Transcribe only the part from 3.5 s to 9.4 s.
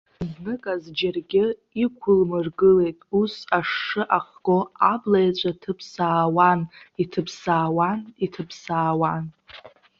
ашшы ахго абла иаҵәа ҭыԥсаауан, иҭыԥсаауан, иҭыԥсаауан.